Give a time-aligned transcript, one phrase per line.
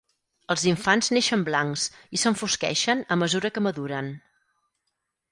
[0.53, 1.83] Els infants neixen blancs
[2.17, 4.09] i s'enfosqueixen a mesura que maduren.